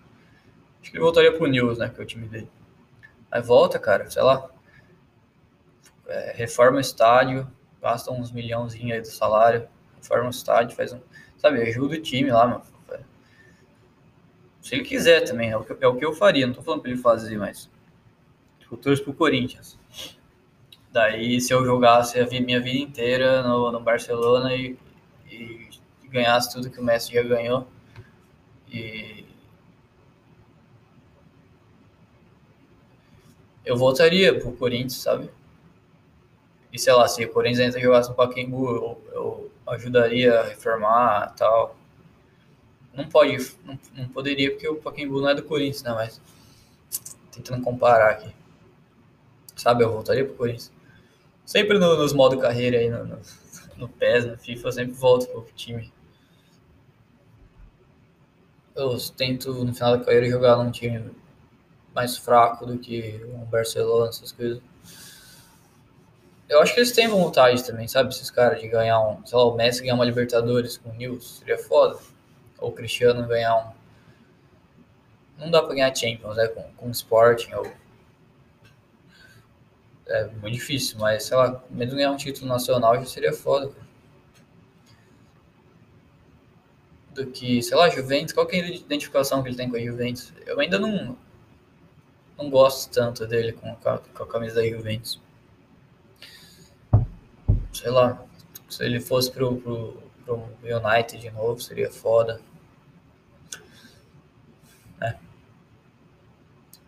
[0.80, 2.50] Acho que ele voltaria pro News, né, que é o time dele.
[3.30, 4.50] Aí volta, cara, sei lá.
[6.06, 7.46] É, reforma o estádio,
[7.80, 11.00] gasta uns milhãozinhos aí do salário, reforma o estádio, faz um.
[11.36, 12.62] Sabe, ajuda o time lá, mano.
[14.68, 16.82] Se ele quiser também, é o que, é o que eu faria, não tô falando
[16.82, 17.70] pra ele fazer, mas.
[18.70, 19.78] Eu torço pro Corinthians.
[20.92, 24.76] Daí, se eu jogasse a minha vida inteira no, no Barcelona e,
[25.30, 25.70] e,
[26.10, 27.66] ganhasse tudo que o Messi já ganhou,
[28.70, 29.24] e
[33.68, 35.31] eu voltaria pro Corinthians, sabe?
[36.72, 41.35] E sei lá, se o Corinthians ainda jogasse no Pacaembu, eu, eu ajudaria a reformar
[41.37, 41.76] tal.
[42.94, 45.92] Não pode, não, não poderia porque o Pacaembu não é do Corinthians, né?
[45.92, 46.18] Mas
[47.31, 48.35] tentando comparar aqui.
[49.54, 50.72] Sabe, eu voltaria pro Corinthians.
[51.44, 53.18] Sempre no, nos modo carreira aí, no, no,
[53.76, 55.92] no PES, no FIFA, eu sempre volto pro time.
[58.74, 61.11] Eu tento, no final da carreira, jogar num time
[61.98, 64.62] mais fraco do que um Barcelona, essas coisas.
[66.48, 68.11] Eu acho que eles têm vontade também, sabe?
[68.11, 69.26] Esses caras de ganhar um.
[69.26, 71.98] Sei lá, o Messi ganhar uma Libertadores com o Nils, seria foda.
[72.58, 75.42] Ou o Cristiano ganhar um.
[75.42, 76.46] Não dá pra ganhar Champions, né?
[76.46, 77.66] Com, com Sporting ou
[80.06, 83.88] é muito difícil, mas sei lá, mesmo ganhar um título nacional já seria foda, cara.
[87.12, 89.80] Do que, sei lá, Juventus, qual que é a identificação que ele tem com a
[89.80, 90.32] Juventus?
[90.46, 91.18] Eu ainda não,
[92.38, 95.20] não gosto tanto dele com a, com a camisa da Juventus.
[97.72, 98.24] Sei lá,
[98.68, 102.40] se ele fosse pro, pro, pro United de novo, seria foda.
[105.01, 105.16] É.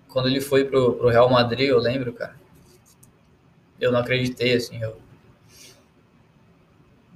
[0.08, 2.40] Quando ele foi pro, pro Real Madrid, eu lembro, cara
[3.80, 5.00] eu não acreditei, assim, eu,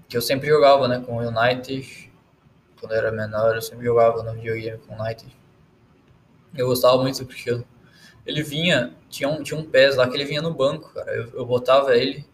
[0.09, 2.11] que eu sempre jogava, né, com o United,
[2.81, 5.37] quando eu era menor, eu sempre jogava no videogame com o United.
[6.57, 7.65] Eu gostava muito do Cristiano.
[8.27, 11.31] Ele vinha, tinha um, tinha um pés lá que ele vinha no banco, cara, eu,
[11.35, 12.25] eu botava ele,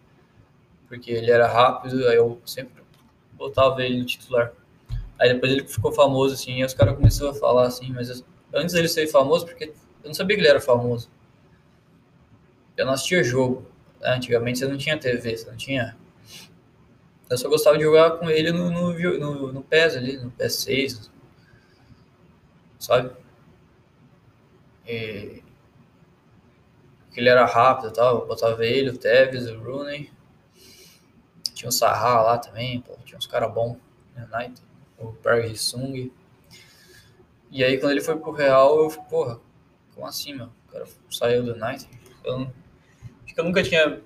[0.88, 2.82] porque ele era rápido, aí eu sempre
[3.32, 4.52] botava ele no titular.
[5.18, 8.24] Aí depois ele ficou famoso, assim, e os caras começaram a falar, assim, mas eu,
[8.54, 11.10] antes dele ser famoso, porque eu não sabia que ele era famoso.
[12.76, 13.66] Eu não assistia jogo.
[14.02, 15.96] Antigamente você não tinha TV, você não tinha.
[17.28, 21.10] Eu só gostava de jogar com ele no, no, no, no PES ali, no PS6.
[22.78, 23.10] Sabe?
[24.88, 25.42] E...
[27.10, 28.24] Porque ele era rápido e tal.
[28.24, 30.12] Botava ele, o Tevez, o Rooney.
[31.52, 33.76] Tinha o Sarra lá também, pô, tinha uns caras bons.
[34.16, 34.62] United,
[34.96, 36.12] o Park Sung.
[37.50, 39.40] E aí quando ele foi pro Real, eu porra,
[39.94, 40.46] como assim, meu?
[40.46, 41.88] O cara saiu do United.
[42.24, 42.52] Eu
[43.24, 44.00] Acho que eu nunca tinha,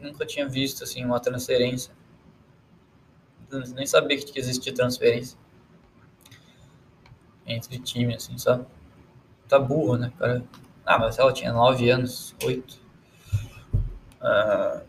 [0.00, 1.92] nunca tinha visto assim uma transferência.
[3.74, 5.38] Nem sabia que existia transferência
[7.46, 8.64] entre times, assim, sabe?
[9.46, 10.42] Tá burro, né, cara?
[10.84, 12.80] Ah, mas ela tinha 9 anos, 8.
[14.20, 14.82] Ah,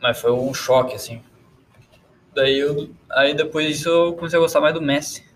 [0.00, 1.22] mas foi um choque, assim.
[2.34, 5.26] Daí eu, aí depois disso eu comecei a gostar mais do Messi.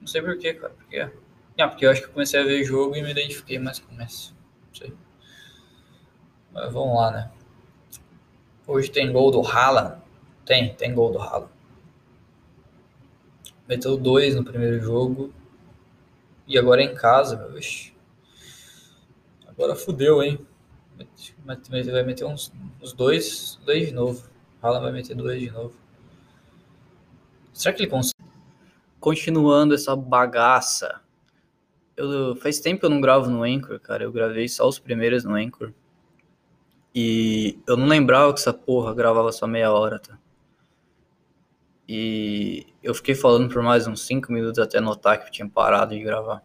[0.00, 0.98] Não sei porquê, cara, porque
[1.58, 3.92] ah, porque eu acho que eu comecei a ver jogo e me identifiquei mais com
[3.92, 4.32] o Messi.
[4.68, 4.92] Não sei.
[6.52, 7.30] Mas vamos lá, né?
[8.66, 10.02] Hoje tem gol do Haaland.
[10.44, 11.50] Tem, tem gol do Haaland.
[13.68, 15.32] Meteu dois no primeiro jogo.
[16.46, 17.58] E agora é em casa, meu.
[17.58, 17.94] Ixi.
[19.46, 20.38] Agora fudeu, hein?
[21.44, 24.28] Vai meter uns, uns dois, dois de novo.
[24.62, 25.74] Haaland vai meter dois de novo.
[27.52, 28.16] Será que ele consegue?
[29.06, 31.00] continuando essa bagaça.
[31.96, 34.02] Eu, faz tempo que eu não gravo no Anchor, cara.
[34.02, 35.72] Eu gravei só os primeiros no Anchor.
[36.92, 40.18] E eu não lembrava que essa porra gravava só meia hora, tá?
[41.88, 45.94] E eu fiquei falando por mais uns 5 minutos até notar que eu tinha parado
[45.94, 46.42] de gravar.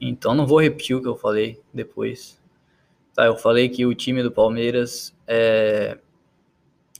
[0.00, 2.40] Então não vou repetir o que eu falei depois.
[3.14, 5.98] Tá, eu falei que o time do Palmeiras é,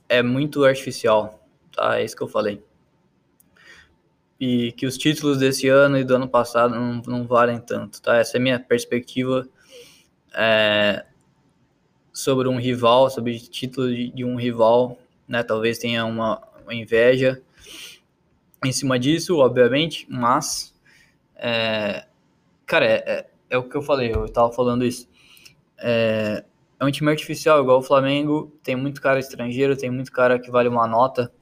[0.09, 1.47] é muito artificial.
[1.71, 2.63] Tá, é isso que eu falei.
[4.41, 8.17] E que os títulos desse ano e do ano passado não, não valem tanto, tá?
[8.17, 9.47] Essa é a minha perspectiva
[10.35, 11.05] é,
[12.13, 15.43] sobre um rival, sobre título de, de um rival, né?
[15.43, 17.41] Talvez tenha uma, uma inveja
[18.65, 20.75] em cima disso, obviamente, mas
[21.37, 22.07] é,
[22.65, 25.09] cara, é, é, é, o que eu falei, eu tava falando isso.
[25.79, 26.45] É,
[26.79, 30.51] é um time artificial, igual o Flamengo, tem muito cara estrangeiro, tem muito cara que
[30.51, 31.33] vale uma nota.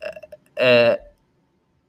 [0.00, 0.20] É,
[0.56, 1.10] é,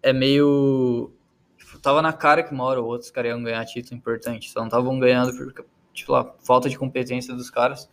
[0.03, 1.11] é meio.
[1.57, 4.49] Tipo, tava na cara que uma hora ou outra os caras iam ganhar título importante,
[4.49, 7.89] só não estavam ganhando por tipo, lá, falta de competência dos caras.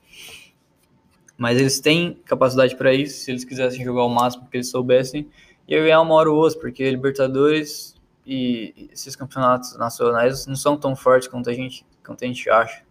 [1.37, 5.29] Mas eles têm capacidade para isso, se eles quisessem jogar o máximo que eles soubessem,
[5.67, 7.95] ia ganhar uma hora ou outra, porque Libertadores
[8.27, 12.83] e esses campeonatos nacionais não são tão fortes quanto a gente, quanto a gente acha,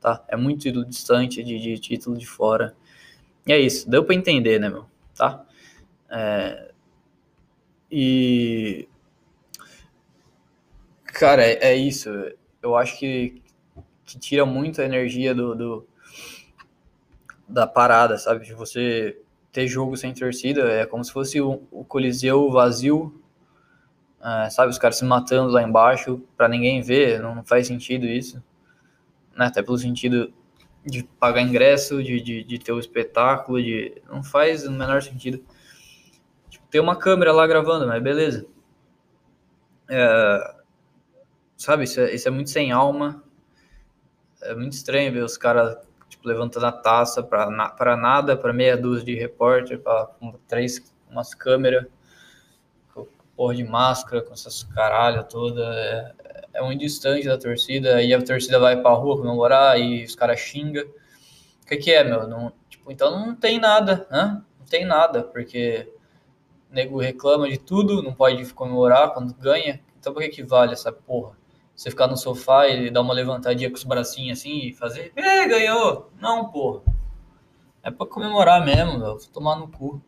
[0.00, 0.24] tá?
[0.28, 2.74] É muito distante de, de título de fora.
[3.46, 4.86] E é isso, deu para entender, né, meu?
[5.14, 5.44] Tá?
[6.08, 6.72] É...
[7.90, 8.88] E.
[11.04, 12.08] Cara, é, é, isso.
[12.62, 13.42] Eu acho que,
[14.06, 15.86] que tira muito a energia do, do
[17.52, 18.44] da parada, sabe?
[18.44, 19.20] De você
[19.52, 23.22] ter jogo sem torcida, é como se fosse o, o Coliseu vazio,
[24.22, 24.70] é, sabe?
[24.70, 28.42] Os caras se matando lá embaixo para ninguém ver, não faz sentido isso,
[29.36, 29.46] né?
[29.46, 30.32] Até pelo sentido
[30.84, 35.44] de pagar ingresso, de, de, de ter o espetáculo, de não faz o menor sentido.
[36.48, 38.46] Tipo, ter uma câmera lá gravando, mas beleza.
[39.88, 40.54] É,
[41.56, 43.22] sabe, isso é, isso é muito sem alma.
[44.42, 45.76] É muito estranho ver os caras
[46.12, 50.10] tipo, levantando a taça para na, nada, para meia dúzia de repórter, para
[50.46, 51.86] três umas câmeras,
[53.34, 55.62] porra de máscara, com essas caralho toda.
[55.64, 56.14] É,
[56.54, 60.38] é muito distante da torcida, aí a torcida vai pra rua comemorar e os caras
[60.38, 60.84] xingam.
[60.84, 62.28] O que, que é, meu?
[62.28, 64.42] Não, tipo, então não tem nada, né?
[64.58, 65.90] Não tem nada, porque
[66.70, 69.80] o nego reclama de tudo, não pode comemorar quando ganha.
[69.98, 71.36] Então por que, que vale essa porra?
[71.82, 75.48] Você ficar no sofá e dar uma levantadinha com os bracinhos assim e fazer, é,
[75.48, 76.12] ganhou.
[76.20, 76.80] Não, porra.
[77.82, 79.00] É pra comemorar mesmo.
[79.00, 80.00] Vou tomar no cu.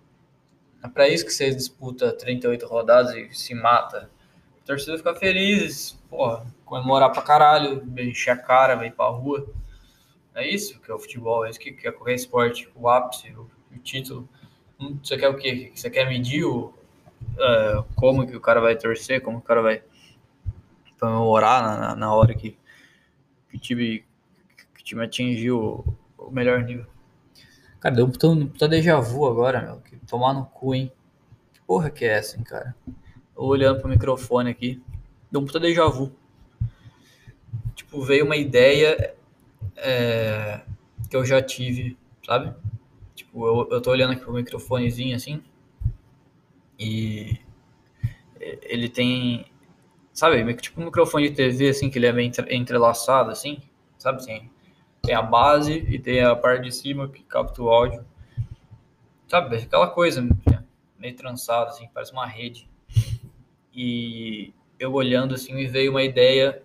[0.84, 4.08] É pra isso que você disputa 38 rodadas e se mata.
[4.62, 9.44] A torcida fica feliz, porra, comemorar pra caralho, encher a cara, vai pra rua.
[10.32, 13.50] É isso que é o futebol, é isso que é qualquer esporte, o ápice, o,
[13.74, 14.28] o título.
[14.78, 15.72] Hum, você quer o quê?
[15.74, 19.82] Você quer medir o, uh, como que o cara vai torcer, como o cara vai
[20.98, 22.57] comemorar na, na hora que,
[23.48, 24.04] que, o time,
[24.74, 25.59] que o time atingiu
[26.18, 26.87] o, o melhor nível.
[27.80, 29.76] Cara, deu um puta, um puta déjà vu agora, meu.
[29.80, 30.90] Que tomar no cu, hein?
[31.52, 32.74] Que porra que é essa, hein, cara?
[33.37, 34.83] Olhando pro microfone aqui.
[35.30, 36.11] Deu um puta déjà vu.
[37.74, 39.14] Tipo, veio uma ideia
[39.76, 40.62] é,
[41.11, 42.54] que eu já tive, sabe?
[43.14, 45.42] Tipo, eu, eu tô olhando aqui pro microfonezinho assim.
[46.78, 47.38] E
[48.62, 49.46] ele tem
[50.14, 53.61] Sabe, tipo um microfone de TV, assim, que ele é meio entrelaçado, assim,
[53.98, 54.18] sabe?
[54.18, 54.48] Assim,
[55.03, 58.07] tem a base e tem a parte de cima que capta o áudio.
[59.27, 60.24] Sabe, aquela coisa
[60.96, 62.70] meio trançada, assim, parece uma rede.
[63.74, 66.62] E eu olhando, assim, me veio uma ideia.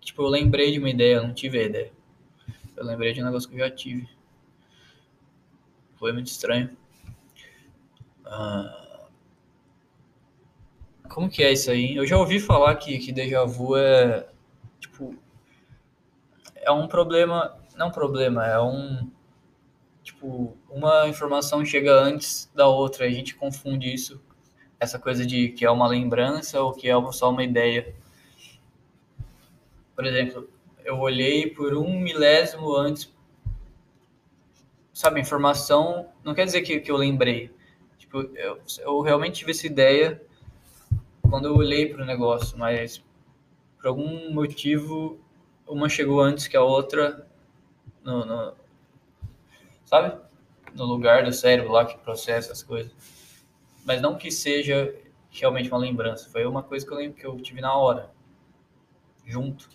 [0.00, 1.92] Tipo, eu lembrei de uma ideia, eu não tive a ideia.
[2.76, 4.08] Eu lembrei de um negócio que eu já tive.
[5.94, 6.76] Foi muito estranho.
[8.26, 8.83] Ah
[11.14, 11.94] como que é isso aí?
[11.94, 14.26] Eu já ouvi falar que, que déjà vu é,
[14.80, 15.14] tipo,
[16.56, 19.08] é um problema, não problema, é um,
[20.02, 24.20] tipo, uma informação chega antes da outra, a gente confunde isso,
[24.80, 27.94] essa coisa de que é uma lembrança ou que é só uma ideia.
[29.94, 30.50] Por exemplo,
[30.84, 33.08] eu olhei por um milésimo antes,
[34.92, 37.52] sabe, informação, não quer dizer que, que eu lembrei,
[37.98, 40.20] tipo, eu, eu realmente tive essa ideia
[41.34, 43.02] quando eu olhei para o negócio, mas
[43.76, 45.18] por algum motivo
[45.66, 47.28] uma chegou antes que a outra
[48.04, 48.54] no, no,
[49.84, 50.16] sabe?
[50.76, 52.92] No lugar do cérebro lá que processa as coisas.
[53.84, 54.94] Mas não que seja
[55.28, 58.12] realmente uma lembrança, foi uma coisa que eu lembro que eu tive na hora.
[59.26, 59.68] Junto.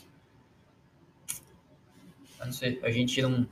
[2.39, 3.45] Não sei, a gente não,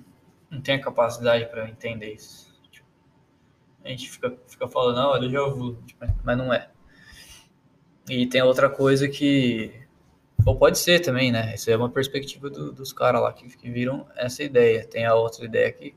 [0.49, 2.58] não tem a capacidade para entender isso.
[2.72, 2.88] Tipo,
[3.84, 5.78] a gente fica, fica falando, não, olha, eu já ouvi,
[6.24, 6.72] mas não é.
[8.10, 9.72] E tem outra coisa que.
[10.45, 11.55] Ou pode ser também, né?
[11.55, 14.86] Isso é uma perspectiva do, dos caras lá que, que viram essa ideia.
[14.86, 15.93] Tem a outra ideia aqui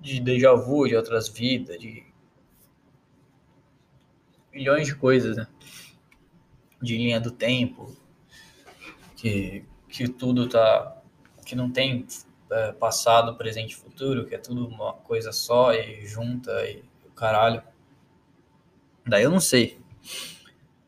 [0.00, 2.04] de déjà vu, de outras vidas, de
[4.52, 5.46] milhões de coisas, né?
[6.82, 7.96] De linha do tempo,
[9.16, 11.00] que, que tudo tá.
[11.46, 12.06] que não tem
[12.50, 17.10] é, passado, presente e futuro, que é tudo uma coisa só e junta e o
[17.12, 17.62] caralho.
[19.06, 19.78] Daí eu não sei.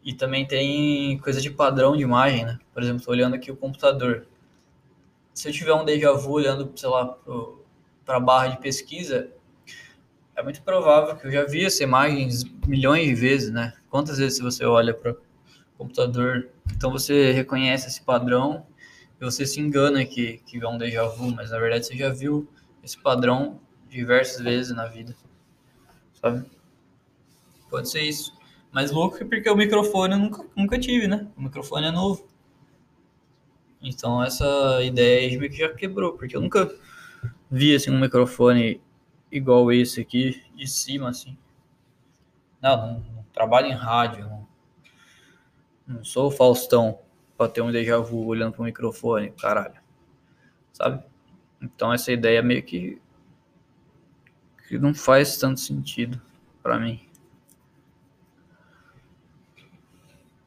[0.07, 2.61] E também tem coisa de padrão de imagem, né?
[2.73, 4.25] Por exemplo, tô olhando aqui o computador.
[5.35, 7.19] Se eu tiver um déjà vu olhando, sei lá,
[8.05, 9.33] para a barra de pesquisa,
[10.37, 12.29] é muito provável que eu já vi essa imagem
[12.69, 13.73] milhões de vezes, né?
[13.91, 15.17] Quantas vezes você olha para o
[15.77, 18.65] computador, então você reconhece esse padrão
[19.21, 22.11] e você se engana que, que é um déjà vu, mas na verdade você já
[22.11, 22.49] viu
[22.81, 25.17] esse padrão diversas vezes na vida,
[26.23, 26.49] sabe?
[27.69, 28.37] Pode ser isso.
[28.73, 31.29] Mas louco porque o microfone eu nunca, nunca tive, né?
[31.37, 32.27] O microfone é novo.
[33.81, 36.71] Então essa ideia aí que já quebrou, porque eu nunca
[37.51, 38.81] vi assim um microfone
[39.31, 41.37] igual esse aqui de cima assim.
[42.61, 44.49] Não, não, não trabalho em rádio, não,
[45.87, 46.99] não sou o Faustão
[47.37, 49.81] para ter um déjà vu olhando pro microfone, caralho.
[50.73, 51.05] Sabe?
[51.61, 53.01] Então essa ideia meio que
[54.67, 56.21] que não faz tanto sentido
[56.62, 57.06] para mim.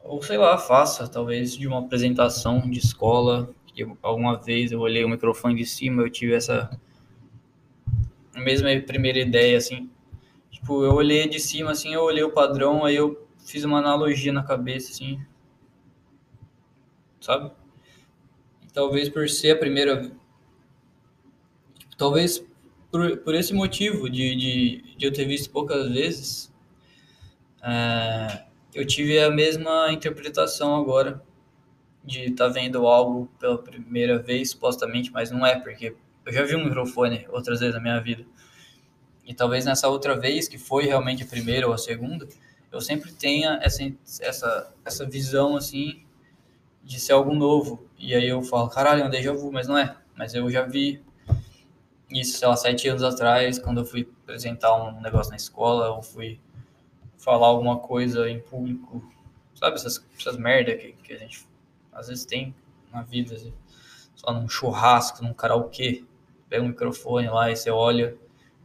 [0.09, 5.05] Ou sei lá, faça talvez de uma apresentação de escola, que alguma vez eu olhei
[5.05, 6.67] o microfone de cima, eu tive essa
[8.33, 9.87] mesma primeira ideia assim.
[10.49, 14.33] Tipo, eu olhei de cima assim, eu olhei o padrão, aí eu fiz uma analogia
[14.33, 15.23] na cabeça assim,
[17.21, 17.51] sabe?
[18.63, 20.11] E talvez por ser a primeira.
[21.95, 22.43] Talvez
[22.89, 26.51] por, por esse motivo de, de, de eu ter visto poucas vezes,
[27.61, 31.21] é, eu tive a mesma interpretação agora
[32.03, 35.95] de estar tá vendo algo pela primeira vez, supostamente, mas não é, porque
[36.25, 38.25] eu já vi um microfone outras vezes na minha vida.
[39.25, 42.27] E talvez nessa outra vez, que foi realmente a primeira ou a segunda,
[42.71, 43.83] eu sempre tenha essa,
[44.21, 46.03] essa, essa visão assim
[46.83, 47.87] de ser algo novo.
[47.97, 49.95] E aí eu falo, caralho, é um déjà vu, mas não é.
[50.15, 51.03] Mas eu já vi
[52.09, 56.01] isso, sei lá, sete anos atrás, quando eu fui apresentar um negócio na escola, ou
[56.01, 56.39] fui
[57.19, 59.03] falar alguma coisa em público,
[59.53, 61.45] sabe, essas, essas merda que, que a gente
[61.91, 62.55] às vezes tem
[62.91, 63.53] na vida, assim,
[64.15, 66.03] só num churrasco, num karaokê,
[66.49, 68.17] pega um microfone lá e você olha,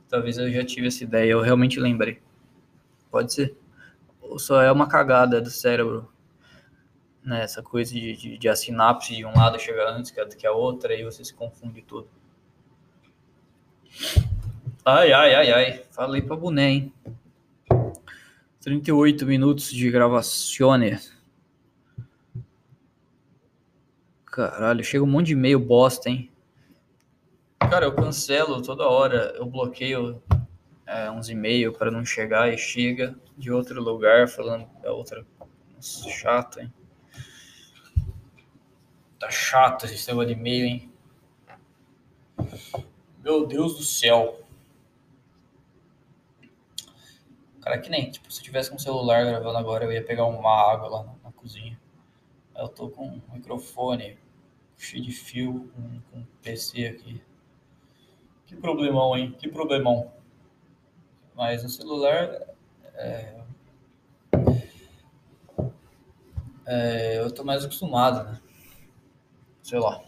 [0.08, 2.22] talvez eu já tive essa ideia, eu realmente lembrei.
[3.10, 3.56] Pode ser.
[4.22, 6.08] Ou só é uma cagada do cérebro
[7.24, 10.26] né, essa coisa de, de, de a sinapse de um lado chegar antes que a,
[10.26, 12.08] que a outra, aí você se confunde tudo.
[14.84, 15.84] Ai, ai, ai, ai.
[15.90, 16.92] Falei pra boné, hein?
[18.64, 20.98] 38 minutos de gravacione.
[24.24, 26.32] Caralho, chega um monte de e-mail bosta, hein?
[27.58, 29.34] Cara, eu cancelo toda hora.
[29.36, 30.22] Eu bloqueio
[30.86, 35.26] é, uns e-mails para não chegar e chega de outro lugar falando da outra.
[35.76, 36.72] Nossa, chato, hein?
[39.18, 40.92] Tá chato esse sistema de e-mail, hein?
[43.22, 44.42] Meu Deus do céu.
[47.64, 50.70] Cara, que nem, tipo, se eu tivesse um celular gravando agora, eu ia pegar uma
[50.70, 51.80] água lá na, na cozinha.
[52.54, 54.18] Eu tô com um microfone
[54.76, 57.22] cheio de fio, com, com um PC aqui.
[58.44, 59.34] Que problemão, hein?
[59.38, 60.12] Que problemão.
[61.34, 62.38] Mas no celular,
[62.96, 63.40] é,
[66.66, 68.40] é, eu tô mais acostumado, né?
[69.62, 70.04] sei lá.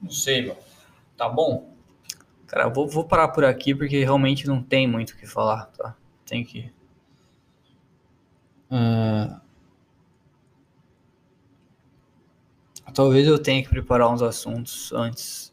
[0.00, 0.60] Não sei, mano.
[1.18, 1.75] Tá bom?
[2.46, 5.96] Cara, vou, vou parar por aqui porque realmente não tem muito o que falar, tá?
[6.24, 6.72] Tem que.
[8.70, 9.40] Uh...
[12.94, 15.52] Talvez eu tenha que preparar uns assuntos antes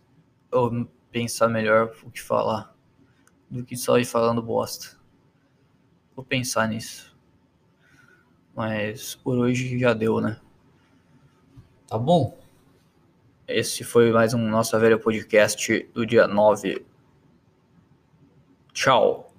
[0.49, 2.73] ou pensar melhor o que falar
[3.49, 4.97] do que só ir falando bosta.
[6.15, 7.13] Vou pensar nisso.
[8.55, 10.39] Mas por hoje já deu, né?
[11.87, 12.37] Tá bom?
[13.47, 16.85] Esse foi mais um Nossa Velha Podcast do dia 9.
[18.71, 19.32] Tchau.